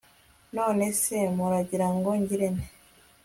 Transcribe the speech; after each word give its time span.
none 0.55 0.85
se 1.01 1.17
muragira 1.35 1.87
ngo 1.95 2.09
ngire 2.19 2.47
nte 2.55 2.67